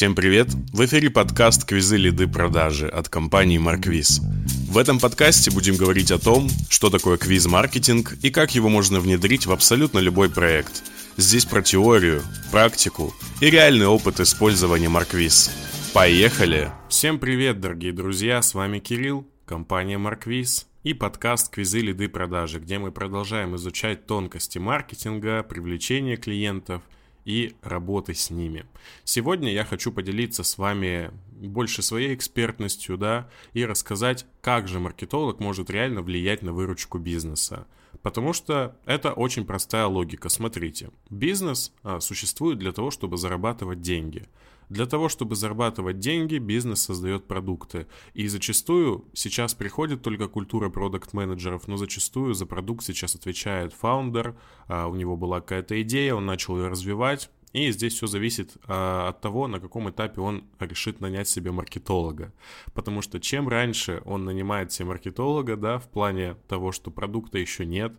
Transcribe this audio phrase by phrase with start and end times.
[0.00, 0.48] Всем привет!
[0.72, 4.22] В эфире подкаст «Квизы лиды продажи» от компании «Марквиз».
[4.70, 9.44] В этом подкасте будем говорить о том, что такое квиз-маркетинг и как его можно внедрить
[9.44, 10.84] в абсолютно любой проект.
[11.18, 15.50] Здесь про теорию, практику и реальный опыт использования «Марквиз».
[15.92, 16.70] Поехали!
[16.88, 18.40] Всем привет, дорогие друзья!
[18.40, 24.56] С вами Кирилл, компания «Марквиз» и подкаст «Квизы лиды продажи», где мы продолжаем изучать тонкости
[24.56, 26.80] маркетинга, привлечения клиентов–
[27.30, 28.66] и работы с ними.
[29.04, 35.38] Сегодня я хочу поделиться с вами больше своей экспертностью, да, и рассказать, как же маркетолог
[35.38, 37.66] может реально влиять на выручку бизнеса.
[38.02, 40.28] Потому что это очень простая логика.
[40.28, 44.26] Смотрите, бизнес а, существует для того, чтобы зарабатывать деньги.
[44.70, 47.88] Для того, чтобы зарабатывать деньги, бизнес создает продукты.
[48.14, 54.36] И зачастую сейчас приходит только культура продукт-менеджеров, но зачастую за продукт сейчас отвечает фаундер,
[54.68, 59.08] а у него была какая-то идея, он начал ее развивать, и здесь все зависит а,
[59.08, 62.32] от того, на каком этапе он решит нанять себе маркетолога.
[62.72, 67.66] Потому что чем раньше он нанимает себе маркетолога, да, в плане того, что продукта еще
[67.66, 67.92] нет,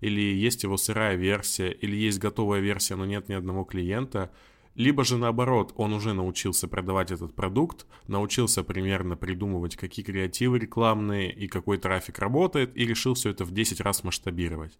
[0.00, 4.32] или есть его сырая версия, или есть готовая версия, но нет ни одного клиента,
[4.76, 11.32] либо же наоборот, он уже научился продавать этот продукт, научился примерно придумывать, какие креативы рекламные
[11.32, 14.78] и какой трафик работает, и решил все это в 10 раз масштабировать.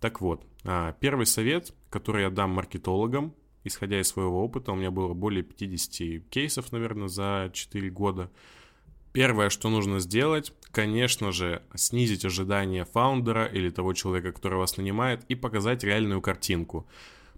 [0.00, 3.34] Так вот, а, первый совет, который я дам маркетологам,
[3.64, 8.30] исходя из своего опыта, у меня было более 50 кейсов, наверное, за 4 года.
[9.12, 15.22] Первое, что нужно сделать, конечно же, снизить ожидания фаундера или того человека, который вас нанимает,
[15.28, 16.86] и показать реальную картинку.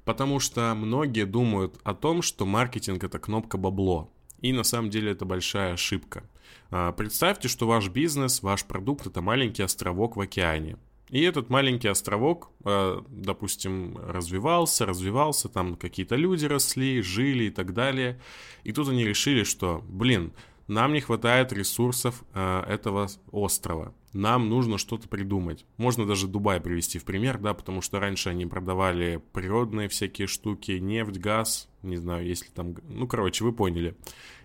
[0.06, 4.08] Потому что многие думают о том, что маркетинг это кнопка бабло.
[4.40, 6.22] И на самом деле это большая ошибка.
[6.70, 10.76] А, представьте, что ваш бизнес, ваш продукт это маленький островок в океане.
[11.10, 17.74] И этот маленький островок, а, допустим, развивался, развивался, там какие-то люди росли, жили и так
[17.74, 18.20] далее.
[18.62, 20.32] И тут они решили, что, блин,
[20.68, 23.94] нам не хватает ресурсов э, этого острова.
[24.12, 25.66] Нам нужно что-то придумать.
[25.76, 30.72] Можно даже Дубай привести в пример, да, потому что раньше они продавали природные всякие штуки,
[30.72, 32.74] нефть, газ, не знаю, если там...
[32.88, 33.94] Ну, короче, вы поняли.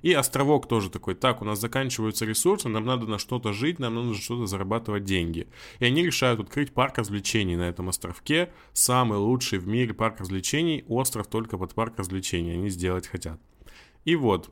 [0.02, 3.96] И островок тоже такой, так, у нас заканчиваются ресурсы, нам надо на что-то жить, нам
[3.96, 5.48] нужно что-то зарабатывать деньги.
[5.80, 8.52] И они решают открыть парк развлечений на этом островке.
[8.74, 13.40] Самый лучший в мире парк развлечений, остров только под парк развлечений, они сделать хотят.
[14.03, 14.52] И вот,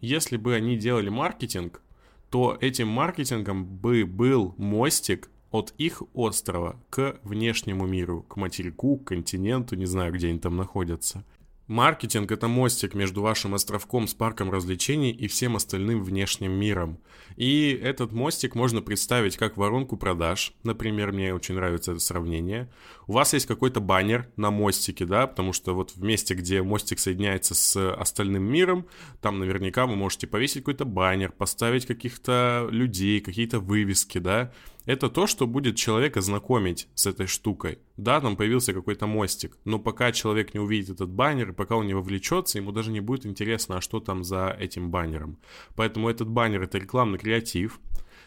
[0.00, 1.82] если бы они делали маркетинг,
[2.30, 9.08] то этим маркетингом бы был мостик от их острова к внешнему миру, к материку, к
[9.08, 11.24] континенту, не знаю, где они там находятся.
[11.68, 16.98] Маркетинг– это мостик между вашим островком с парком развлечений и всем остальным внешним миром.
[17.36, 20.54] И этот мостик можно представить как воронку продаж.
[20.64, 22.68] Например, мне очень нравится это сравнение.
[23.06, 26.98] У вас есть какой-то баннер на мостике, да, потому что вот в месте, где мостик
[26.98, 28.86] соединяется с остальным миром,
[29.20, 34.52] там наверняка вы можете повесить какой-то баннер, поставить каких-то людей, какие-то вывески, да,
[34.84, 37.78] это то, что будет человека знакомить с этой штукой.
[37.96, 41.94] Да, там появился какой-то мостик, но пока человек не увидит этот баннер, пока он не
[41.94, 45.38] вовлечется, ему даже не будет интересно, а что там за этим баннером.
[45.76, 47.80] Поэтому этот баннер— это рекламный креатив,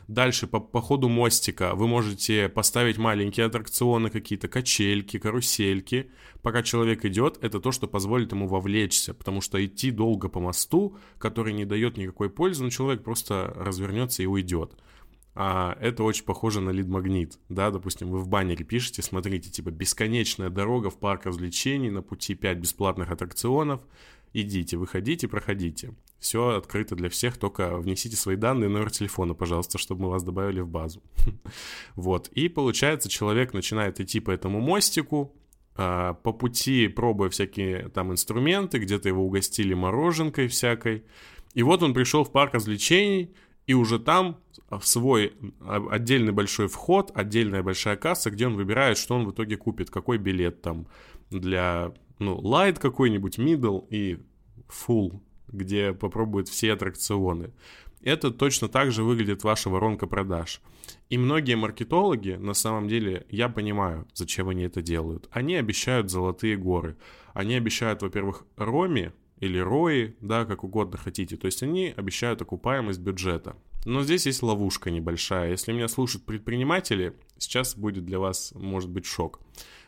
[0.07, 6.11] Дальше по, по ходу мостика вы можете поставить маленькие аттракционы, какие-то качельки, карусельки.
[6.44, 10.95] Пока человек идет, это то, что позволит ему вовлечься, потому что идти долго по мосту,
[11.17, 14.73] который не дает никакой пользы, но человек просто развернется и уйдет
[15.38, 20.50] а это очень похоже на лид-магнит, да, допустим, вы в баннере пишете, смотрите, типа, бесконечная
[20.50, 23.81] дорога в парк развлечений, на пути 5 бесплатных аттракционов,
[24.31, 25.94] идите, выходите, проходите.
[26.19, 30.62] Все открыто для всех, только внесите свои данные, номер телефона, пожалуйста, чтобы мы вас добавили
[30.62, 31.03] в базу.
[31.95, 35.35] Вот, и получается, человек начинает идти по этому мостику,
[35.75, 41.03] а, по пути пробуя всякие там инструменты, где-то его угостили мороженкой всякой,
[41.53, 43.34] и вот он пришел в парк развлечений,
[43.67, 44.37] и уже там
[44.69, 45.33] в свой
[45.89, 50.17] отдельный большой вход, отдельная большая касса, где он выбирает, что он в итоге купит, какой
[50.17, 50.87] билет там
[51.29, 54.19] для, ну, light какой-нибудь, middle и
[54.67, 57.53] full, где попробует все аттракционы.
[58.01, 60.61] Это точно так же выглядит ваша воронка продаж.
[61.09, 65.27] И многие маркетологи, на самом деле, я понимаю, зачем они это делают.
[65.31, 66.97] Они обещают золотые горы.
[67.33, 71.37] Они обещают, во-первых, Роме, или ROI, да, как угодно хотите.
[71.37, 73.55] То есть они обещают окупаемость бюджета.
[73.85, 75.51] Но здесь есть ловушка небольшая.
[75.51, 79.39] Если меня слушают предприниматели, сейчас будет для вас, может быть, шок.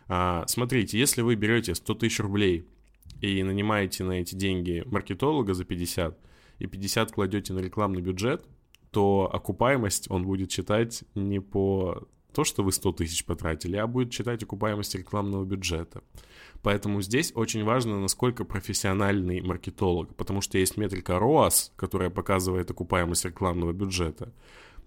[0.08, 2.66] А, смотрите, если вы берете 100 тысяч рублей
[3.22, 6.18] и нанимаете на эти деньги маркетолога за 50,
[6.60, 8.46] и 50 кладете на рекламный бюджет,
[8.92, 14.14] то окупаемость он будет считать не по то, что вы 100 тысяч потратили, а будет
[14.14, 16.04] считать окупаемость рекламного бюджета.
[16.62, 23.26] Поэтому здесь очень важно, насколько профессиональный маркетолог, потому что есть метрика ROAS, которая показывает окупаемость
[23.26, 24.34] рекламного бюджета,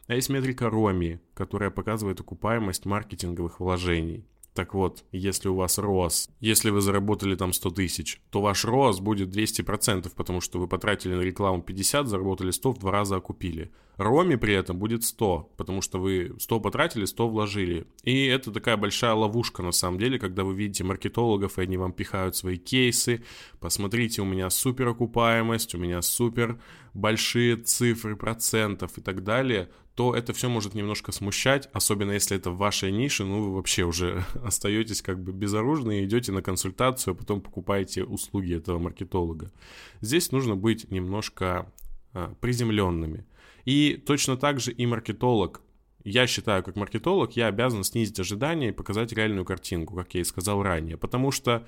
[0.07, 4.25] а есть метрика ROMI, которая показывает окупаемость маркетинговых вложений.
[4.55, 9.01] Так вот, если у вас ROAS, если вы заработали там 100 тысяч, то ваш ROAS
[9.01, 13.71] будет 200%, потому что вы потратили на рекламу 50, заработали 100, в два раза окупили.
[14.01, 17.87] Роми при этом будет 100, потому что вы 100 потратили, 100 вложили.
[18.03, 21.93] И это такая большая ловушка на самом деле, когда вы видите маркетологов, и они вам
[21.93, 23.23] пихают свои кейсы.
[23.59, 26.59] Посмотрите, у меня супер окупаемость, у меня супер
[26.95, 32.51] большие цифры процентов и так далее то это все может немножко смущать, особенно если это
[32.51, 37.13] в вашей нише, ну вы вообще уже остаетесь как бы безоружны и идете на консультацию,
[37.13, 39.53] а потом покупаете услуги этого маркетолога.
[40.01, 41.71] Здесь нужно быть немножко
[42.15, 43.27] а, приземленными.
[43.65, 45.63] И точно так же и маркетолог.
[46.05, 50.25] Я считаю, как маркетолог, я обязан снизить ожидания и показать реальную картинку, как я и
[50.25, 50.97] сказал ранее.
[50.97, 51.67] Потому что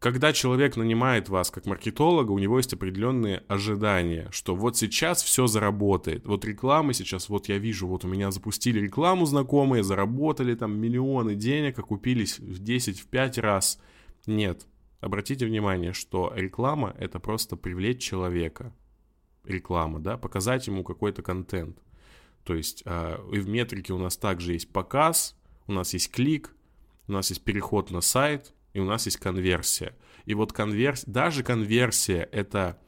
[0.00, 5.46] когда человек нанимает вас как маркетолога, у него есть определенные ожидания, что вот сейчас все
[5.46, 6.26] заработает.
[6.26, 11.34] Вот реклама сейчас, вот я вижу, вот у меня запустили рекламу знакомые, заработали там миллионы
[11.34, 13.78] денег, окупились в 10, в 5 раз.
[14.26, 14.66] Нет.
[15.00, 18.74] Обратите внимание, что реклама это просто привлечь человека.
[19.50, 21.78] Реклама, да, показать ему какой-то контент.
[22.44, 25.36] То есть э, и в метрике у нас также есть показ,
[25.66, 26.54] у нас есть клик,
[27.06, 29.94] у нас есть переход на сайт, и у нас есть конверсия.
[30.26, 32.78] И вот конверсия, даже конверсия это,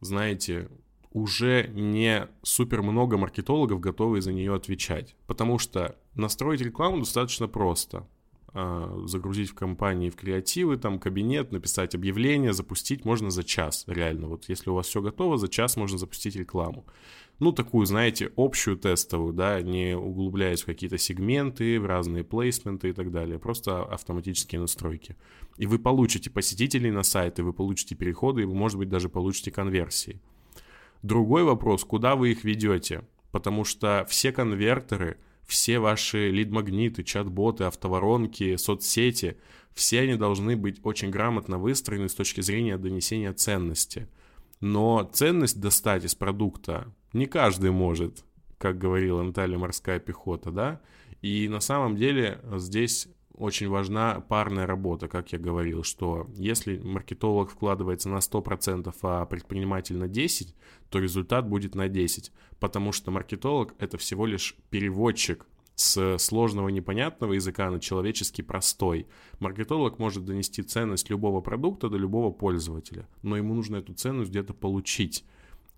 [0.00, 0.68] знаете,
[1.12, 5.14] уже не супер много маркетологов готовы за нее отвечать.
[5.26, 8.06] Потому что настроить рекламу достаточно просто.
[8.54, 14.28] А, загрузить в компании в креативы, там кабинет, написать объявление, запустить можно за час, реально.
[14.28, 16.84] Вот если у вас все готово, за час можно запустить рекламу
[17.42, 22.92] ну, такую, знаете, общую тестовую, да, не углубляясь в какие-то сегменты, в разные плейсменты и
[22.92, 25.16] так далее, просто автоматические настройки.
[25.58, 29.08] И вы получите посетителей на сайт, и вы получите переходы, и вы, может быть, даже
[29.08, 30.20] получите конверсии.
[31.02, 33.02] Другой вопрос, куда вы их ведете?
[33.32, 35.16] Потому что все конвертеры,
[35.52, 39.36] все ваши лид-магниты, чат-боты, автоворонки, соцсети,
[39.74, 44.08] все они должны быть очень грамотно выстроены с точки зрения донесения ценности.
[44.60, 48.24] Но ценность достать из продукта не каждый может,
[48.56, 50.80] как говорила Наталья Морская пехота, да,
[51.20, 57.50] и на самом деле здесь очень важна парная работа, как я говорил, что если маркетолог
[57.50, 60.54] вкладывается на 100%, а предприниматель на 10%,
[60.90, 62.30] то результат будет на 10%,
[62.60, 69.06] потому что маркетолог это всего лишь переводчик с сложного непонятного языка на человеческий простой.
[69.40, 74.54] Маркетолог может донести ценность любого продукта до любого пользователя, но ему нужно эту ценность где-то
[74.54, 75.24] получить.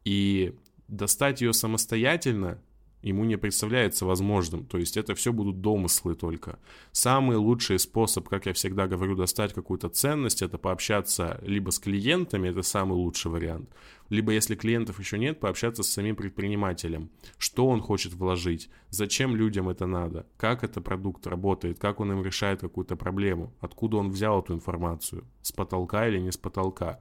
[0.04, 0.54] И
[0.88, 2.60] достать ее самостоятельно
[3.04, 4.64] ему не представляется возможным.
[4.64, 6.58] То есть это все будут домыслы только.
[6.90, 12.48] Самый лучший способ, как я всегда говорю, достать какую-то ценность, это пообщаться либо с клиентами,
[12.48, 13.68] это самый лучший вариант,
[14.08, 17.10] либо если клиентов еще нет, пообщаться с самим предпринимателем.
[17.36, 22.24] Что он хочет вложить, зачем людям это надо, как этот продукт работает, как он им
[22.24, 27.00] решает какую-то проблему, откуда он взял эту информацию, с потолка или не с потолка.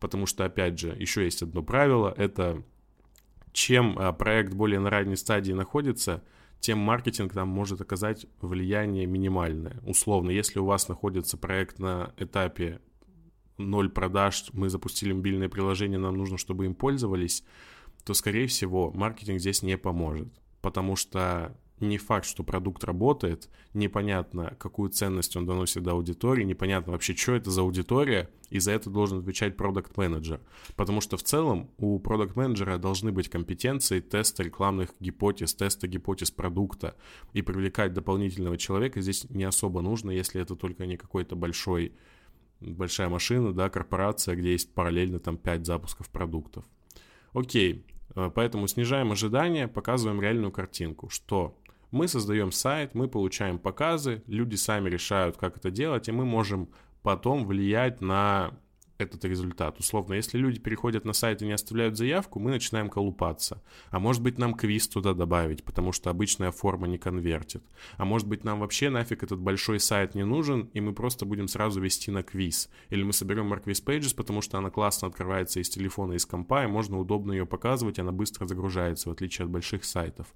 [0.00, 2.62] Потому что, опять же, еще есть одно правило, это
[3.52, 6.22] чем а, проект более на ранней стадии находится,
[6.60, 9.80] тем маркетинг там может оказать влияние минимальное.
[9.84, 12.80] Условно, если у вас находится проект на этапе
[13.58, 17.44] ноль продаж, мы запустили мобильное приложение, нам нужно, чтобы им пользовались,
[18.04, 20.28] то, скорее всего, маркетинг здесь не поможет.
[20.60, 26.92] Потому что не факт, что продукт работает, непонятно, какую ценность он доносит до аудитории, непонятно
[26.92, 30.40] вообще, что это за аудитория, и за это должен отвечать продукт менеджер.
[30.76, 36.30] Потому что в целом у продукт менеджера должны быть компетенции теста рекламных гипотез, теста гипотез
[36.30, 36.96] продукта,
[37.32, 41.92] и привлекать дополнительного человека здесь не особо нужно, если это только не какой-то большой,
[42.60, 46.64] большая машина, да, корпорация, где есть параллельно там 5 запусков продуктов.
[47.32, 51.58] Окей, э, Поэтому снижаем ожидания, показываем реальную картинку, что
[51.90, 56.68] мы создаем сайт, мы получаем показы, люди сами решают, как это делать, и мы можем
[57.02, 58.52] потом влиять на
[58.98, 59.78] этот результат.
[59.78, 63.62] Условно, если люди переходят на сайт и не оставляют заявку, мы начинаем колупаться.
[63.90, 67.62] А может быть нам квиз туда добавить, потому что обычная форма не конвертит.
[67.96, 71.46] А может быть нам вообще нафиг этот большой сайт не нужен, и мы просто будем
[71.46, 72.68] сразу вести на квиз.
[72.90, 76.66] Или мы соберем Marquis Pages, потому что она классно открывается из телефона, из компа, и
[76.66, 80.26] можно удобно ее показывать, она быстро загружается, в отличие от больших сайтов.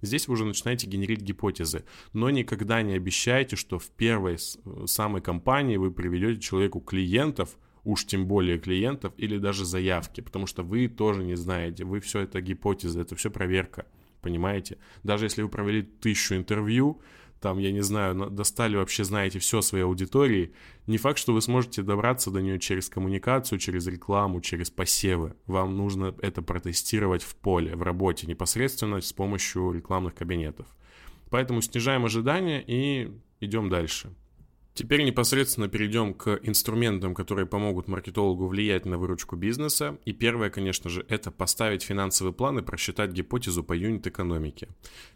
[0.00, 4.38] Здесь вы уже начинаете генерить гипотезы, но никогда не обещайте, что в первой
[4.86, 7.56] самой компании вы приведете человеку клиентов,
[7.86, 12.20] уж тем более клиентов или даже заявки, потому что вы тоже не знаете, вы все
[12.20, 13.86] это гипотеза, это все проверка,
[14.22, 14.78] понимаете?
[15.04, 17.00] Даже если вы провели тысячу интервью,
[17.40, 20.52] там, я не знаю, достали вообще, знаете, все своей аудитории,
[20.88, 25.34] не факт, что вы сможете добраться до нее через коммуникацию, через рекламу, через посевы.
[25.46, 30.66] Вам нужно это протестировать в поле, в работе, непосредственно с помощью рекламных кабинетов.
[31.30, 34.12] Поэтому снижаем ожидания и идем дальше.
[34.76, 39.96] Теперь непосредственно перейдем к инструментам, которые помогут маркетологу влиять на выручку бизнеса.
[40.04, 44.68] И первое, конечно же, это поставить финансовый план и просчитать гипотезу по юнит-экономике.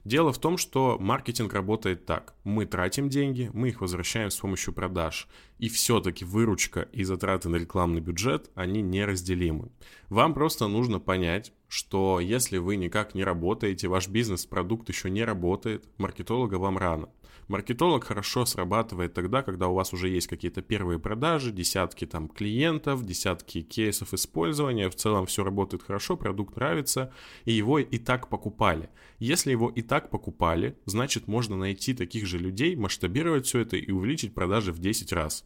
[0.07, 2.33] Дело в том, что маркетинг работает так.
[2.43, 5.29] Мы тратим деньги, мы их возвращаем с помощью продаж.
[5.59, 9.69] И все-таки выручка и затраты на рекламный бюджет, они неразделимы.
[10.09, 15.85] Вам просто нужно понять, что если вы никак не работаете, ваш бизнес-продукт еще не работает,
[15.99, 17.11] маркетолога вам рано.
[17.51, 23.05] Маркетолог хорошо срабатывает тогда, когда у вас уже есть какие-то первые продажи, десятки там клиентов,
[23.05, 27.13] десятки кейсов использования, в целом все работает хорошо, продукт нравится,
[27.47, 28.89] и его и так покупали.
[29.19, 33.91] Если его и так покупали, значит можно найти таких же людей, масштабировать все это и
[33.91, 35.45] увеличить продажи в 10 раз.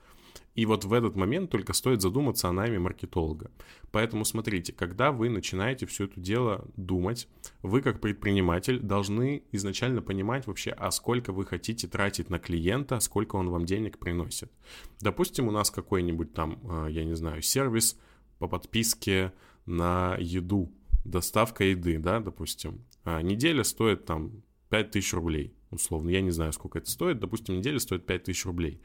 [0.54, 3.50] И вот в этот момент только стоит задуматься о найме маркетолога.
[3.90, 7.28] Поэтому смотрите, когда вы начинаете все это дело думать,
[7.62, 13.37] вы как предприниматель должны изначально понимать вообще, а сколько вы хотите тратить на клиента, сколько
[13.37, 14.50] он вам денег приносит.
[15.00, 17.99] Допустим, у нас какой-нибудь там, э, я не знаю, сервис
[18.38, 19.32] по подписке
[19.66, 20.73] на еду,
[21.04, 22.84] доставка еды, да, допустим.
[23.04, 26.11] А неделя стоит там 5000 рублей, условно.
[26.11, 27.20] Я не знаю, сколько это стоит.
[27.20, 28.80] Допустим, неделя стоит 5000 рублей.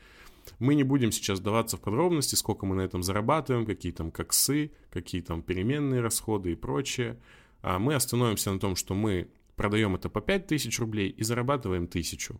[0.59, 4.71] Мы не будем сейчас даваться в подробности, сколько мы на этом зарабатываем, какие там коксы,
[4.89, 7.19] какие там переменные расходы и прочее.
[7.61, 12.35] А мы остановимся на том, что мы продаем это по 5000 рублей и зарабатываем 1000.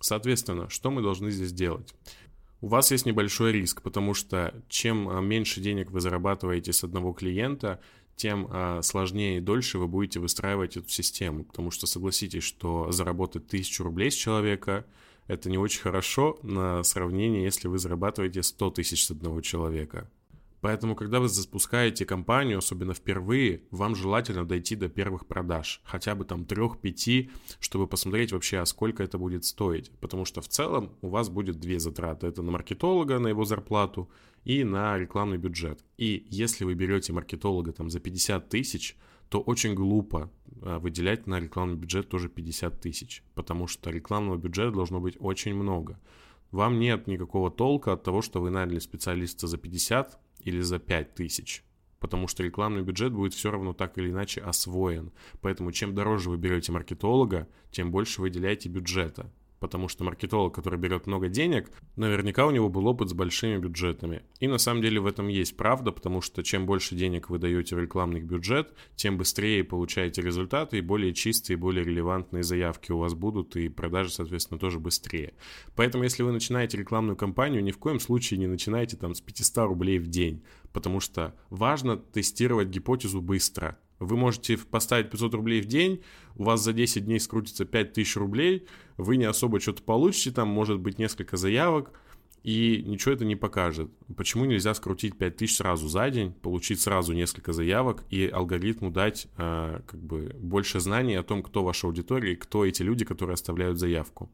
[0.00, 1.94] Соответственно, что мы должны здесь делать?
[2.60, 7.12] У вас есть небольшой риск, потому что чем а, меньше денег вы зарабатываете с одного
[7.12, 7.80] клиента,
[8.16, 11.44] тем а, сложнее и дольше вы будете выстраивать эту систему.
[11.44, 14.84] Потому что согласитесь, что заработать 1000 рублей с человека–
[15.28, 20.10] это не очень хорошо на сравнение, если вы зарабатываете 100 тысяч с одного человека.
[20.60, 26.24] Поэтому, когда вы запускаете компанию, особенно впервые, вам желательно дойти до первых продаж, хотя бы
[26.24, 27.30] там 3-5,
[27.60, 29.92] чтобы посмотреть вообще, а сколько это будет стоить.
[30.00, 32.26] Потому что в целом у вас будет две затраты.
[32.26, 34.10] Это на маркетолога, на его зарплату
[34.44, 35.84] и на рекламный бюджет.
[35.96, 38.96] И если вы берете маркетолога там за 50 тысяч,
[39.28, 40.30] то очень глупо
[40.62, 45.54] а, выделять на рекламный бюджет тоже 50 тысяч, потому что рекламного бюджета должно быть очень
[45.54, 45.98] много.
[46.50, 51.14] Вам нет никакого толка от того, что вы наняли специалиста за 50 или за 5
[51.14, 51.62] тысяч,
[52.00, 55.12] потому что рекламный бюджет будет все равно так или иначе освоен.
[55.40, 59.30] Поэтому чем дороже вы берете маркетолога, тем больше выделяете бюджета
[59.60, 64.22] потому что маркетолог, который берет много денег, наверняка у него был опыт с большими бюджетами.
[64.40, 67.76] И на самом деле в этом есть правда, потому что чем больше денег вы даете
[67.76, 73.14] в рекламный бюджет, тем быстрее получаете результаты и более чистые, более релевантные заявки у вас
[73.14, 75.34] будут, и продажи, соответственно, тоже быстрее.
[75.76, 79.68] Поэтому, если вы начинаете рекламную кампанию, ни в коем случае не начинайте там с 500
[79.68, 83.78] рублей в день, потому что важно тестировать гипотезу быстро.
[83.98, 86.02] Вы можете поставить 500 рублей в день,
[86.36, 90.78] у вас за 10 дней скрутится 5000 рублей, вы не особо что-то получите, там может
[90.78, 91.92] быть несколько заявок,
[92.44, 93.90] и ничего это не покажет.
[94.16, 99.80] Почему нельзя скрутить 5000 сразу за день, получить сразу несколько заявок и алгоритму дать э,
[99.86, 103.78] как бы больше знаний о том, кто ваша аудитория и кто эти люди, которые оставляют
[103.78, 104.30] заявку.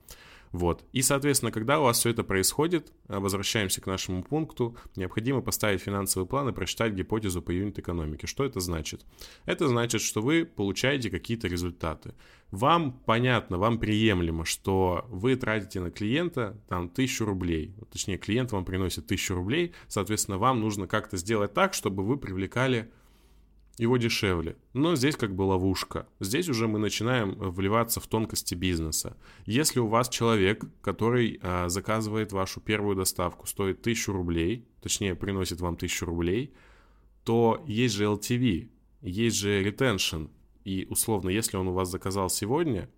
[0.55, 0.85] Вот.
[0.93, 6.27] И, соответственно, когда у вас все это происходит, возвращаемся к нашему пункту, необходимо поставить финансовый
[6.27, 8.29] план и прочитать гипотезу по юнит-экономике.
[8.29, 9.05] Что это значит?
[9.47, 12.15] Это значит, что вы получаете какие-то результаты.
[12.53, 17.75] Вам понятно, вам приемлемо, что вы тратите на клиента там тысячу рублей.
[17.91, 22.93] Точнее, клиент вам приносит тысячу рублей, соответственно, вам нужно как-то сделать так, чтобы вы привлекали
[23.79, 24.57] его дешевле.
[24.73, 26.07] Но здесь как бы ловушка.
[26.21, 29.17] Здесь уже мы начинаем вливаться в тонкости бизнеса.
[29.47, 35.61] Если у вас человек, который а, заказывает вашу первую доставку, стоит 1000 рублей, точнее приносит
[35.61, 36.55] вам 1000 рублей,
[37.25, 38.69] то есть же LTV,
[39.03, 40.31] есть же retention.
[40.65, 42.89] И условно, если он у вас заказал сегодня,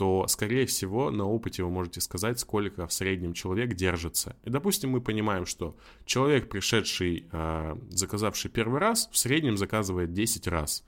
[0.00, 4.34] то, скорее всего, на опыте вы можете сказать, сколько в среднем человек держится.
[4.44, 5.76] И, допустим, мы понимаем, что
[6.06, 10.86] человек, пришедший, э, заказавший первый раз, в среднем заказывает 10 раз.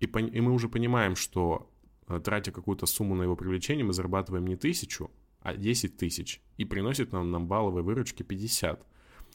[0.00, 1.70] И, и мы уже понимаем, что,
[2.08, 5.10] э, тратя какую-то сумму на его привлечение, мы зарабатываем не тысячу,
[5.42, 6.40] а 10 тысяч.
[6.56, 8.86] И приносит нам, нам балловой выручки 50.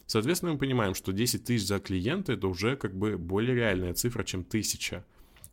[0.07, 4.23] Соответственно, мы понимаем, что 10 тысяч за клиента это уже как бы более реальная цифра,
[4.23, 5.05] чем 1000.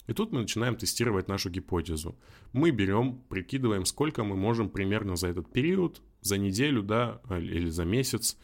[0.08, 2.16] И тут мы начинаем тестировать нашу гипотезу.
[2.52, 7.84] Мы берем, прикидываем, сколько мы можем примерно за этот период, за неделю, да, или за
[7.84, 8.36] месяц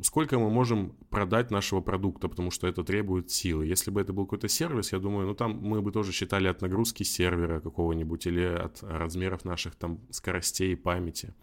[0.00, 3.66] сколько мы можем продать нашего продукта, потому что это требует силы.
[3.66, 6.62] Если бы это был какой-то сервис, я думаю, ну там мы бы тоже считали от
[6.62, 11.34] нагрузки сервера какого-нибудь или от размеров наших там скоростей и памяти.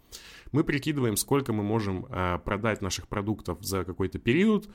[0.52, 4.68] Мы прикидываем, сколько мы можем а, продать наших продуктов за какой-то период,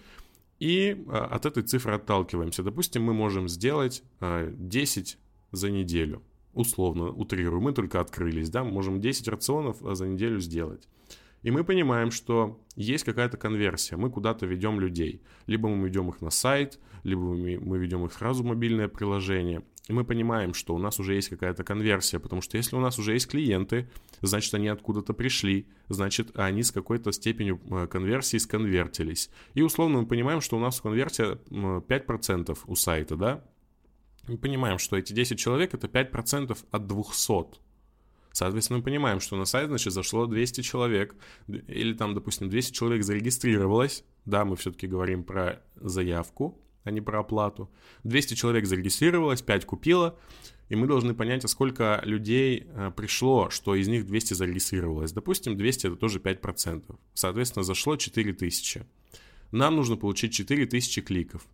[0.60, 2.64] и а, от этой цифры отталкиваемся.
[2.64, 5.18] Допустим, мы можем сделать а, 10
[5.52, 6.22] за неделю.
[6.54, 10.88] Условно, утрирую, мы только открылись, да, можем 10 рационов за неделю сделать.
[11.44, 15.22] И мы понимаем, что есть какая-то конверсия, мы куда-то ведем людей.
[15.46, 19.62] Либо мы ведем их на сайт, либо мы ведем их сразу в мобильное приложение.
[19.88, 22.98] И мы понимаем, что у нас уже есть какая-то конверсия, потому что если у нас
[22.98, 23.88] уже есть клиенты,
[24.22, 29.30] значит они откуда-то пришли, значит они с какой-то степенью э, конверсии сконвертились.
[29.54, 33.44] И условно мы понимаем, что у нас конверсия 5% у сайта, да?
[34.28, 37.60] Мы понимаем, что эти 10 человек это 5% от 200.
[38.32, 41.16] Соответственно, мы понимаем, что на сайт, значит, зашло 200 человек,
[41.48, 47.20] или там, допустим, 200 человек зарегистрировалось, да, мы все-таки говорим про заявку, а не про
[47.20, 47.70] оплату.
[48.06, 50.18] 200 человек зарегистрировалось, 5 купило,
[50.70, 55.12] и мы должны понять, а сколько людей э, пришло, что из них 200 зарегистрировалось.
[55.12, 56.96] Допустим, 200 это тоже 5%.
[57.14, 58.86] Соответственно, зашло 4000.
[59.52, 61.46] Нам нужно получить 4000 кликов.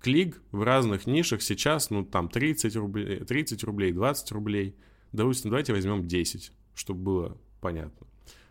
[0.00, 4.74] Клик в разных нишах сейчас, ну там 30 рублей, 30 рублей, 20 рублей–
[5.12, 8.06] Допустим, давайте возьмем 10, чтобы было понятно.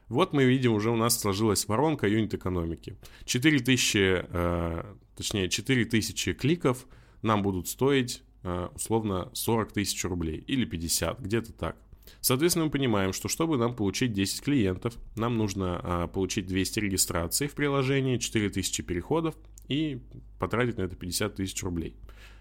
[0.08, 2.98] Вот мы видим, уже у нас сложилась воронка юнит экономики.
[3.26, 6.86] 4000, э, точнее 4000 кликов
[7.22, 11.76] нам будут стоить э, условно 40 тысяч рублей или 50, где-то так.
[12.22, 17.48] Соответственно, мы понимаем, что чтобы нам получить 10 клиентов, нам нужно э, получить 200 регистраций
[17.48, 19.36] в приложении, 4000 переходов
[19.68, 20.02] и
[20.40, 21.96] потратить на это 50 тысяч рублей.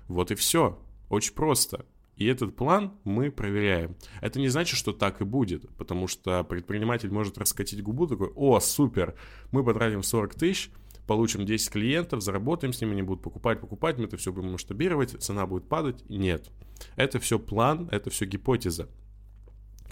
[0.09, 0.79] Вот и все.
[1.09, 1.85] Очень просто.
[2.17, 3.95] И этот план мы проверяем.
[4.23, 8.59] Это не значит, что так и будет, потому что предприниматель может раскатить губу такой, о,
[8.61, 9.15] супер,
[9.53, 10.71] мы потратим 40 тысяч,
[11.07, 15.11] получим 10 клиентов, заработаем с ними, они будут покупать, покупать, мы это все будем масштабировать,
[15.23, 16.05] цена будет падать.
[16.09, 16.51] Нет.
[16.97, 18.89] Это все план, это все гипотеза.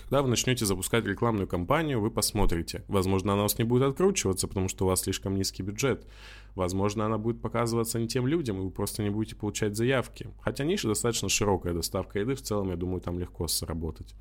[0.02, 2.85] Когда вы начнете запускать рекламную кампанию, вы посмотрите.
[2.88, 6.06] Возможно, она у вас не будет откручиваться, потому что у вас слишком низкий бюджет.
[6.54, 10.28] Возможно, она будет показываться не тем людям, и вы просто не будете получать заявки.
[10.42, 14.14] Хотя ниша достаточно широкая, доставка еды в целом, я думаю, там легко сработать.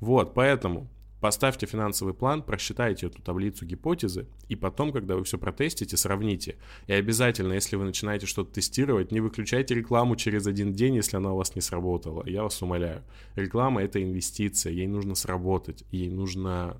[0.00, 0.88] Вот, поэтому
[1.20, 6.56] Поставьте финансовый план, просчитайте эту таблицу гипотезы, и потом, когда вы все протестите, сравните.
[6.86, 11.32] И обязательно, если вы начинаете что-то тестировать, не выключайте рекламу через один день, если она
[11.32, 12.26] у вас не сработала.
[12.26, 13.04] Я вас умоляю.
[13.34, 16.78] Реклама— это инвестиция, ей нужно сработать, ей нужно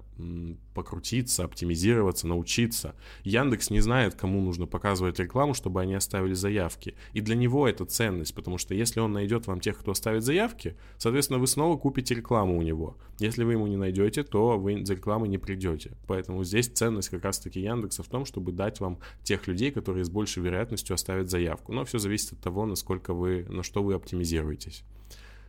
[0.74, 2.94] покрутиться, оптимизироваться, научиться.
[3.24, 6.94] Яндекс не знает, кому нужно показывать рекламу, чтобы они оставили заявки.
[7.12, 10.76] И для него это ценность, потому что если он найдет вам тех, кто оставит заявки,
[10.98, 12.96] соответственно, вы снова купите рекламу у него.
[13.18, 15.96] Если вы ему не найдете, то вы за рекламой не придете.
[16.06, 20.10] Поэтому здесь ценность как раз-таки Яндекса в том, чтобы дать вам тех людей, которые с
[20.10, 21.72] большей вероятностью оставят заявку.
[21.72, 24.84] Но все зависит от того, насколько вы, на что вы оптимизируетесь.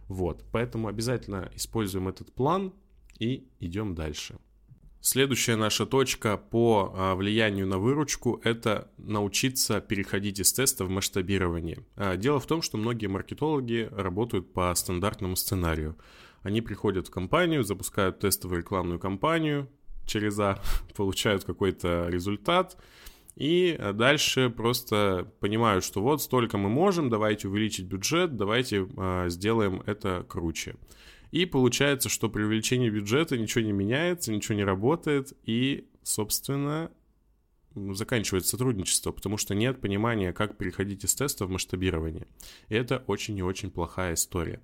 [0.07, 2.73] Вот, поэтому обязательно используем этот план
[3.19, 4.35] и идем дальше.
[5.03, 11.83] Следующая наша точка по а, влиянию на выручку– это научиться переходить из теста в масштабирование.
[11.95, 15.97] А, дело в том, что многие маркетологи работают по стандартному сценарию.
[16.43, 19.69] Они приходят в компанию, запускают тестовую рекламную кампанию
[20.05, 20.61] через А,
[20.95, 22.77] получают какой-то результат,
[23.35, 29.81] и дальше просто понимают, что вот столько мы можем, давайте увеличить бюджет, давайте а, сделаем
[29.85, 30.75] это круче.
[31.31, 36.91] И получается, что при увеличении бюджета ничего не меняется, ничего не работает, и, собственно,
[37.73, 42.27] заканчивается сотрудничество, потому что нет понимания, как переходить из теста в масштабирование.
[42.67, 44.61] И это очень и очень плохая история.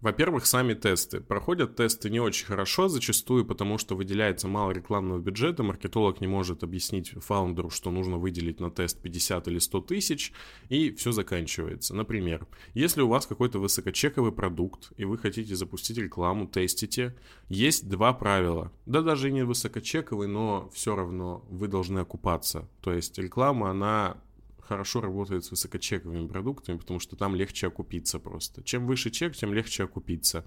[0.00, 1.20] Во-первых, сами тесты.
[1.20, 6.62] Проходят тесты не очень хорошо, зачастую потому, что выделяется мало рекламного бюджета, маркетолог не может
[6.62, 10.32] объяснить фаундеру, что нужно выделить на тест 50 или 100 тысяч,
[10.68, 11.94] и все заканчивается.
[11.94, 17.16] Например, если у вас какой-то высокочековый продукт, и вы хотите запустить рекламу, тестите,
[17.48, 18.72] есть два правила.
[18.84, 22.68] Да даже и не высокочековый, но все равно вы должны окупаться.
[22.82, 24.18] То есть реклама, она
[24.66, 28.62] хорошо работает с высокочековыми продуктами, потому что там легче окупиться просто.
[28.62, 30.44] Чем выше чек, тем легче окупиться.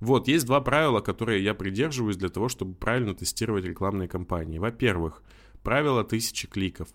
[0.00, 4.58] Вот, есть два правила, которые я придерживаюсь для того, чтобы правильно тестировать рекламные кампании.
[4.58, 5.22] Во-первых,
[5.62, 6.88] правило тысячи кликов.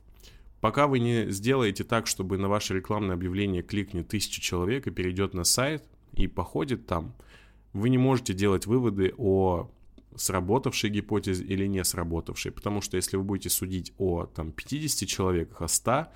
[0.61, 5.33] Пока вы не сделаете так, чтобы на ваше рекламное объявление кликнет тысяча человек и перейдет
[5.33, 7.15] на сайт и походит там,
[7.73, 9.69] вы не можете делать выводы о
[10.15, 12.51] сработавшей гипотезе или не сработавшей.
[12.51, 16.07] Потому что если вы будете судить о там, 50 человеках, о 100,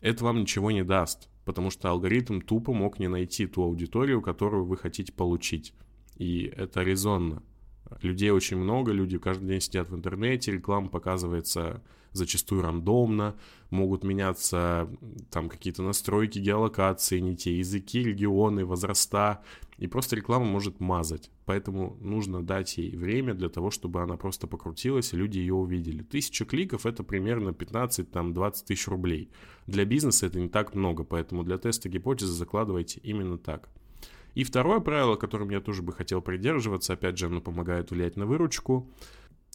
[0.00, 4.64] это вам ничего не даст, потому что алгоритм тупо мог не найти ту аудиторию, которую
[4.64, 5.74] вы хотите получить.
[6.16, 7.42] И это резонно.
[8.02, 11.82] Людей очень много, люди каждый день сидят в интернете, реклама показывается
[12.12, 13.36] зачастую рандомно,
[13.70, 14.88] могут меняться
[15.30, 19.42] там какие-то настройки, геолокации, не те языки, регионы, возраста,
[19.78, 21.30] и просто реклама может мазать.
[21.44, 26.02] Поэтому нужно дать ей время для того, чтобы она просто покрутилась, и люди ее увидели.
[26.02, 29.30] Тысяча кликов это примерно 15-20 тысяч рублей.
[29.66, 33.68] Для бизнеса это не так много, поэтому для теста гипотезы закладывайте именно так.
[34.34, 38.26] И второе правило, которым я тоже бы хотел придерживаться, опять же, оно помогает влиять на
[38.26, 38.90] выручку,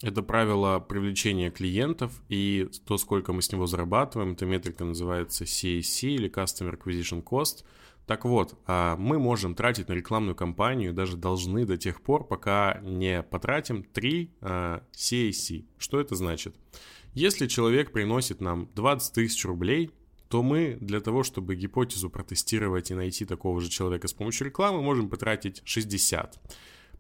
[0.04, 4.34] это правило привлечения клиентов и то, сколько мы с него зарабатываем.
[4.34, 7.64] Эта метрика называется CAC или Customer Acquisition Cost.
[8.06, 12.82] Так вот, а, мы можем тратить на рекламную кампанию, даже должны до тех пор, пока
[12.84, 14.42] не потратим 3 CAC.
[14.42, 14.82] А,
[15.78, 16.54] что это значит?
[17.14, 19.90] Если человек приносит нам 20 тысяч рублей,
[20.28, 24.82] то мы для того, чтобы гипотезу протестировать и найти такого же человека с помощью рекламы,
[24.82, 26.42] можем потратить 60.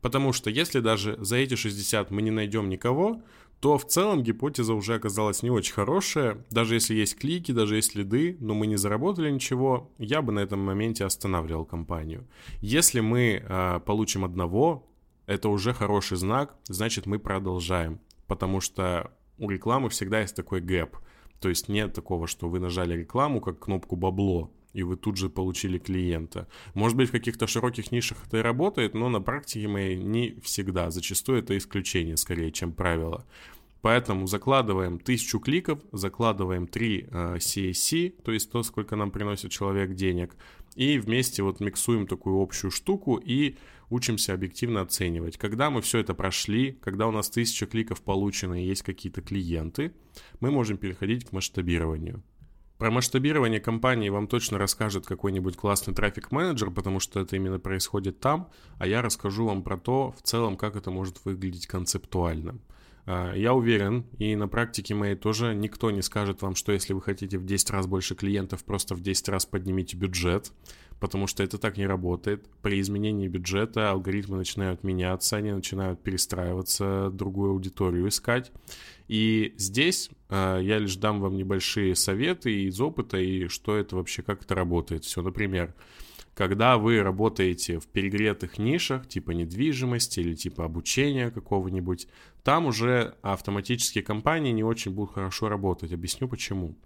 [0.04, 3.24] Потому что если даже за эти 60 мы не найдем никого,
[3.62, 6.46] то в целом гипотеза уже оказалась не очень хорошая.
[6.52, 10.39] Даже если есть клики, даже есть лиды, но мы не заработали ничего, я бы на
[10.39, 12.28] этом моменте останавливал компанию.
[12.60, 14.86] Если мы э, получим одного,
[15.26, 18.02] это уже хороший знак, значит мы продолжаем.
[18.28, 20.98] Потому что у рекламы всегда есть такой гэп.
[21.39, 25.30] То есть нет такого, что вы нажали рекламу как кнопку бабло, и вы тут же
[25.30, 26.48] получили клиента.
[26.74, 30.90] Может быть, в каких-то широких нишах это и работает, но на практике моей не всегда.
[30.92, 33.26] Зачастую это исключение скорее, чем правило.
[33.82, 39.94] Поэтому закладываем тысячу кликов, закладываем 3 э, CAC, то есть то, сколько нам приносит человек
[39.94, 40.38] денег,
[40.76, 43.58] и вместе вот миксуем такую общую штуку и
[43.90, 45.38] учимся объективно оценивать.
[45.38, 49.92] Когда мы все это прошли, когда у нас тысяча кликов получено и есть какие-то клиенты,
[50.40, 52.24] мы можем переходить к масштабированию.
[52.78, 58.50] Про масштабирование компании вам точно расскажет какой-нибудь классный трафик-менеджер, потому что это именно происходит там,
[58.80, 62.60] а я расскажу вам про то, в целом, как это может выглядеть концептуально.
[63.06, 67.02] А, я уверен, и на практике моей тоже никто не скажет вам, что если вы
[67.02, 70.52] хотите в 10 раз больше клиентов, просто в 10 раз поднимите бюджет,
[71.04, 72.48] потому что это так не работает.
[72.62, 78.54] При изменении бюджета алгоритмы начинают меняться, они начинают перестраиваться, другую аудиторию искать.
[79.10, 84.22] И здесь э, я лишь дам вам небольшие советы из опыта и что это вообще,
[84.22, 85.04] как это работает.
[85.04, 85.76] Все, например,
[86.36, 92.08] когда вы работаете в перегретых нишах, типа недвижимости или типа обучения какого-нибудь,
[92.44, 95.92] там уже автоматические компании не очень будут хорошо работать.
[95.92, 96.78] Объясню почему.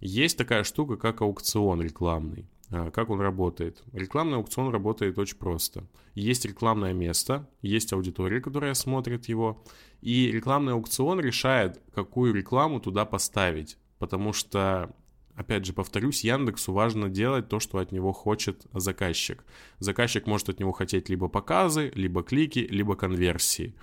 [0.00, 2.44] Есть такая штука, как аукцион рекламный.
[2.70, 3.82] А, как он работает?
[3.92, 5.86] Рекламный аукцион работает очень просто.
[6.14, 9.64] Есть рекламное место, есть аудитория, которая смотрит его,
[10.00, 13.78] и рекламный аукцион решает, какую рекламу туда поставить.
[13.98, 14.94] Потому что
[15.36, 19.44] Опять же, повторюсь, Яндексу важно делать то, что от него хочет заказчик.
[19.80, 23.74] Заказчик может от него хотеть либо показы, либо клики, либо конверсии.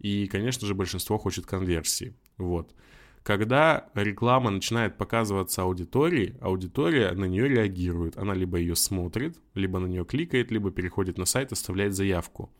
[0.00, 2.14] И, конечно же, большинство хочет конверсии.
[2.36, 2.74] Вот.
[3.22, 8.18] Когда реклама начинает показываться аудитории, аудитория на нее реагирует.
[8.18, 12.52] Она либо ее смотрит, либо на нее кликает, либо переходит на сайт, оставляет заявку.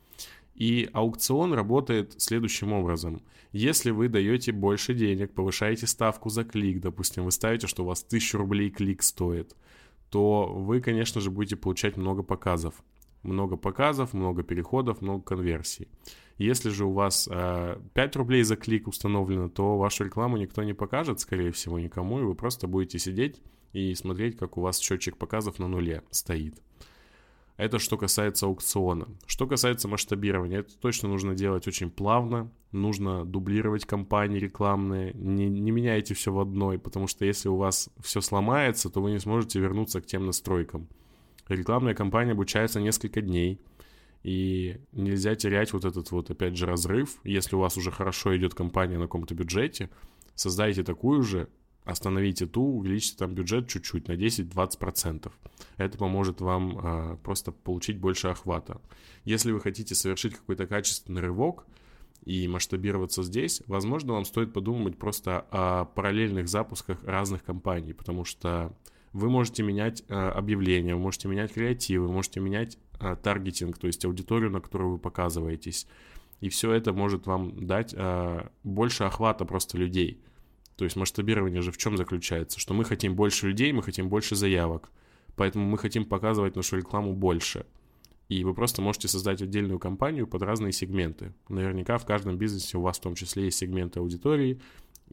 [0.55, 3.21] И аукцион работает следующим образом.
[3.51, 8.03] Если вы даете больше денег, повышаете ставку за клик, допустим, вы ставите, что у вас
[8.03, 9.55] 1000 рублей клик стоит,
[10.09, 12.75] то вы, конечно же, будете получать много показов.
[13.23, 15.87] Много показов, много переходов, много конверсий.
[16.43, 20.73] Если же у вас э, 5 рублей за клик установлено, то вашу рекламу никто не
[20.73, 25.15] покажет, скорее всего, никому, и вы просто будете сидеть и смотреть, как у вас счетчик
[25.15, 26.61] показов на нуле стоит.
[27.55, 29.07] Это что касается аукциона.
[29.25, 32.51] Что касается масштабирования, это точно нужно делать очень плавно.
[32.73, 35.13] Нужно дублировать кампании рекламные.
[35.13, 39.11] Не, не меняйте все в одной, потому что если у вас все сломается, то вы
[39.11, 40.89] не сможете вернуться к тем настройкам.
[41.47, 43.61] Рекламная кампания обучается несколько дней.
[44.23, 47.19] И нельзя терять вот этот вот, опять же, разрыв.
[47.25, 49.89] Если у вас уже хорошо идет компания на каком-то бюджете,
[50.33, 51.49] создайте такую же,
[51.83, 55.31] остановите ту, увеличьте там бюджет чуть-чуть на 10-20%.
[55.77, 58.79] Это поможет вам э, просто получить больше охвата.
[59.25, 61.65] Если вы хотите совершить какой-то качественный рывок
[62.23, 68.73] и масштабироваться здесь, возможно, вам стоит подумать просто о параллельных запусках разных компаний, потому что
[69.13, 73.87] вы можете менять э, объявления, вы можете менять креативы, вы можете менять э, таргетинг, то
[73.87, 75.87] есть аудиторию, на которую вы показываетесь.
[76.41, 80.21] И все это может вам дать э, больше охвата просто людей–
[80.75, 82.59] то есть масштабирование же в чем заключается?
[82.59, 84.89] Что мы хотим больше людей, мы хотим больше заявок.
[85.35, 87.65] Поэтому мы хотим показывать нашу рекламу больше.
[88.29, 91.33] И вы просто можете создать отдельную компанию под разные сегменты.
[91.49, 94.59] Наверняка в каждом бизнесе у вас в том числе есть сегменты аудитории,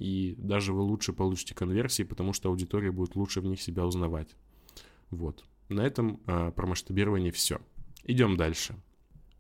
[0.01, 4.35] и даже вы лучше получите конверсии, потому что аудитория будет лучше в них себя узнавать.
[5.11, 5.45] Вот.
[5.69, 7.61] На этом э, про масштабирование все.
[8.05, 8.75] Идем дальше.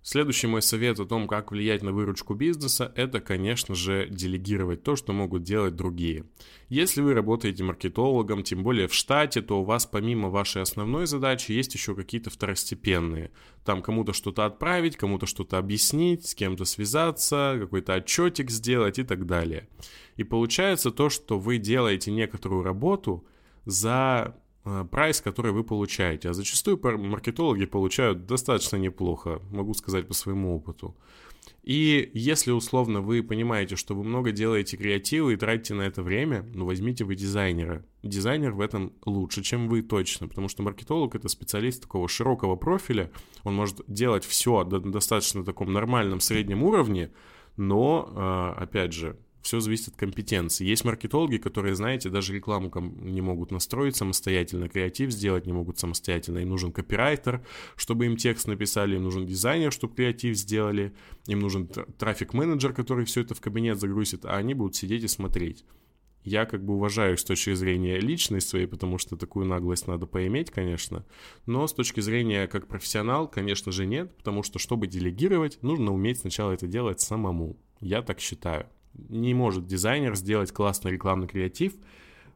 [0.02, 4.96] Следующий мой совет о том, как влиять на выручку бизнеса, это, конечно же, делегировать то,
[4.96, 6.24] что могут делать другие.
[6.70, 11.52] Если вы работаете маркетологом, тем более в штате, то у вас помимо вашей основной задачи
[11.52, 13.30] есть еще какие-то второстепенные.
[13.62, 19.26] Там кому-то что-то отправить, кому-то что-то объяснить, с кем-то связаться, какой-то отчетик сделать и так
[19.26, 19.68] далее.
[20.16, 23.26] И получается то, что вы делаете некоторую работу
[23.66, 24.34] за
[24.90, 26.30] прайс, который вы получаете.
[26.30, 30.96] А зачастую маркетологи получают достаточно неплохо, могу сказать по своему опыту.
[31.62, 36.46] И если условно вы понимаете, что вы много делаете креатива и тратите на это время,
[36.54, 37.84] ну возьмите вы дизайнера.
[38.02, 43.10] Дизайнер в этом лучше, чем вы точно, потому что маркетолог это специалист такого широкого профиля,
[43.44, 47.12] он может делать все на достаточно таком нормальном среднем уровне,
[47.56, 50.66] но, э, опять же, все зависит от компетенции.
[50.66, 56.38] Есть маркетологи, которые, знаете, даже рекламу не могут настроить самостоятельно, креатив сделать не могут самостоятельно.
[56.38, 57.44] Им нужен копирайтер,
[57.76, 60.94] чтобы им текст написали, им нужен дизайнер, чтобы креатив сделали,
[61.26, 65.64] им нужен трафик-менеджер, который все это в кабинет загрузит, а они будут сидеть и смотреть.
[66.22, 70.50] Я как бы уважаю с точки зрения личной своей, потому что такую наглость надо поиметь,
[70.50, 71.06] конечно.
[71.46, 76.18] Но с точки зрения как профессионал, конечно же, нет, потому что, чтобы делегировать, нужно уметь
[76.18, 77.56] сначала это делать самому.
[77.80, 81.74] Я так считаю не может дизайнер сделать классный рекламный креатив,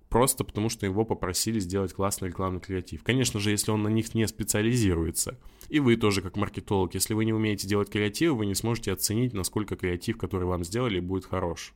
[0.08, 3.02] просто потому что его попросили сделать классный рекламный креатив.
[3.02, 5.38] Конечно же, если он на них не специализируется.
[5.68, 9.32] И вы тоже как маркетолог, если вы не умеете делать креатив, вы не сможете оценить,
[9.32, 11.74] насколько креатив, который вам сделали, будет хорош.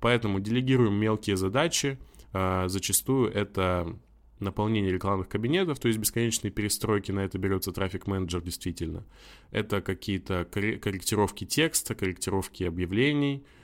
[0.00, 1.98] Поэтому делегируем мелкие задачи.
[2.32, 3.98] А, зачастую это
[4.38, 9.04] наполнение рекламных кабинетов, то есть бесконечные перестройки, на это берется трафик-менеджер действительно.
[9.50, 13.44] Это какие-то корректировки текста, корректировки объявлений–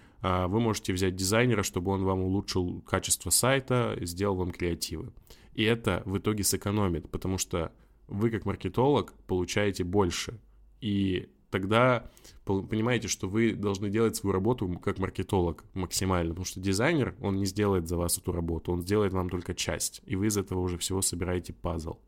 [0.49, 5.13] вы можете взять дизайнера, чтобы он вам улучшил качество сайта, сделал вам креативы.
[5.55, 7.73] И это в итоге сэкономит, потому что
[8.09, 10.39] вы как маркетолог получаете больше.
[10.81, 12.11] И тогда
[12.45, 17.47] понимаете, что вы должны делать свою работу как маркетолог максимально, потому что дизайнер, он не
[17.47, 20.77] сделает за вас эту работу, он сделает вам только часть, и вы из этого уже
[20.77, 21.99] всего собираете пазл.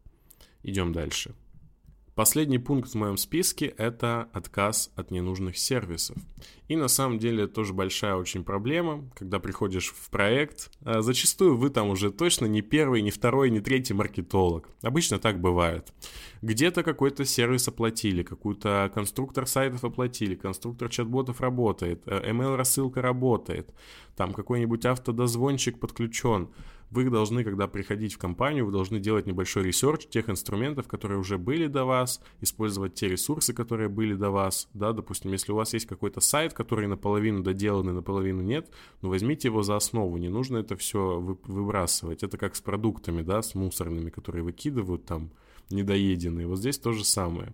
[0.63, 1.35] Идем дальше.
[2.19, 6.17] Последний пункт в моем списке– это отказ от ненужных сервисов.
[6.67, 10.69] И на самом деле это тоже большая очень проблема, когда приходишь в проект.
[10.85, 14.69] А зачастую вы там уже точно не первый, не второй, не третий маркетолог.
[14.83, 15.93] Обычно так бывает.
[16.43, 23.73] Где-то какой-то сервис оплатили, какой-то конструктор сайтов оплатили, конструктор чат-ботов работает, э, email-рассылка работает,
[24.17, 26.49] там какой-нибудь автодозвончик подключен–
[26.91, 31.39] вы должны, когда приходить в компанию, вы должны делать небольшой research тех инструментов, которые уже
[31.39, 35.75] были до вас, использовать те ресурсы, которые были до вас, да, допустим, если у вас
[35.75, 38.71] есть какой-то сайт, который наполовину доделан и наполовину нет,
[39.03, 43.43] ну, возьмите его за основу, не нужно это все выбрасывать, это как с продуктами, да,
[43.43, 45.31] с мусорными, которые выкидывают там,
[45.71, 47.53] недоеденные, вот здесь то же самое.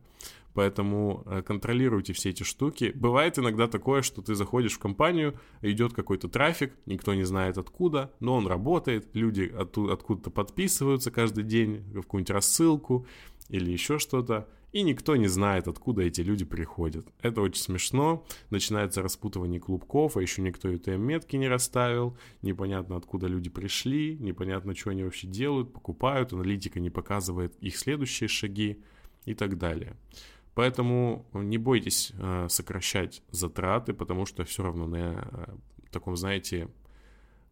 [0.55, 2.93] Поэтому э, контролируйте все эти штуки.
[2.95, 8.13] Бывает иногда такое, что ты заходишь в компанию, идет какой-то трафик, никто не знает откуда,
[8.21, 13.07] но он работает, люди откуда-то подписываются каждый день в какую-нибудь рассылку
[13.49, 17.07] или еще что-то, и никто не знает, откуда эти люди приходят.
[17.23, 23.51] Это очень смешно, начинается распутывание клубков, а еще никто UTM-метки не расставил, непонятно, откуда люди
[23.51, 28.83] пришли, непонятно, что они вообще делают, покупают, аналитика не показывает их следующие шаги
[29.27, 29.97] и так далее.
[30.55, 35.55] Поэтому не бойтесь э, сокращать затраты, потому что все равно на э,
[35.91, 36.69] таком, знаете,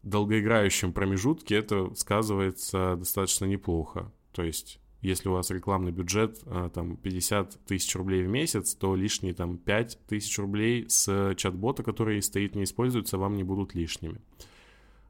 [0.03, 4.11] долгоиграющем промежутке это сказывается достаточно неплохо.
[4.31, 8.95] То есть, если у вас рекламный бюджет э, там 50 тысяч рублей в месяц, то
[8.95, 14.21] лишние там 5 тысяч рублей с чат-бота, который стоит, не используется, вам не будут лишними.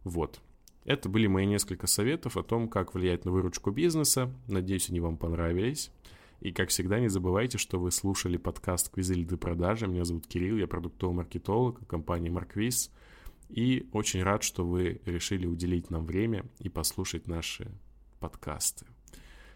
[0.03, 0.41] Вот.
[0.85, 4.33] Это были мои несколько советов о том, как влиять на выручку бизнеса.
[4.47, 5.91] Надеюсь, они вам понравились.
[6.43, 9.87] И, как всегда, не забывайте, что вы слушали подкаст «Квизы лиды продажи».
[9.87, 12.91] Меня зовут Кирилл, я продуктовый маркетолог компании «Марквиз».
[13.47, 17.71] И очень рад, что вы решили уделить нам время и послушать наши
[18.19, 18.85] подкасты.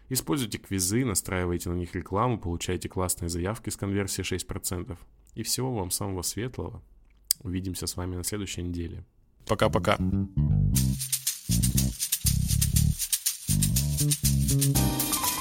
[0.08, 4.96] Используйте квизы, настраивайте на них рекламу, получайте классные заявки с конверсией 6%.
[5.34, 6.82] И всего вам самого светлого.
[7.40, 9.04] Увидимся с вами на следующей неделе.
[9.46, 9.98] Пока-пока.
[14.50, 15.37] thank you